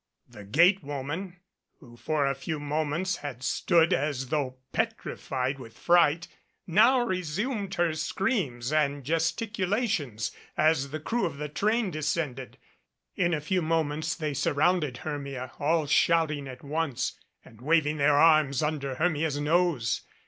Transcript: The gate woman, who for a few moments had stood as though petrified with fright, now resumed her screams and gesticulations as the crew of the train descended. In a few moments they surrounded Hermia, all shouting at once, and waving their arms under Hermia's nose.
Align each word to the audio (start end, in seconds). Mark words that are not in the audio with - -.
The 0.27 0.43
gate 0.43 0.83
woman, 0.83 1.37
who 1.79 1.95
for 1.95 2.25
a 2.25 2.33
few 2.33 2.59
moments 2.59 3.17
had 3.17 3.43
stood 3.43 3.93
as 3.93 4.29
though 4.29 4.55
petrified 4.71 5.59
with 5.59 5.77
fright, 5.77 6.27
now 6.65 7.01
resumed 7.01 7.75
her 7.75 7.93
screams 7.93 8.73
and 8.73 9.03
gesticulations 9.03 10.31
as 10.57 10.89
the 10.89 10.99
crew 10.99 11.27
of 11.27 11.37
the 11.37 11.49
train 11.49 11.91
descended. 11.91 12.57
In 13.15 13.31
a 13.31 13.39
few 13.39 13.61
moments 13.61 14.15
they 14.15 14.33
surrounded 14.33 14.97
Hermia, 14.97 15.51
all 15.59 15.85
shouting 15.85 16.47
at 16.47 16.63
once, 16.63 17.19
and 17.45 17.61
waving 17.61 17.97
their 17.97 18.17
arms 18.17 18.63
under 18.63 18.95
Hermia's 18.95 19.39
nose. 19.39 20.01